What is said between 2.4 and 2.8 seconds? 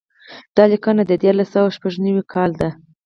ده.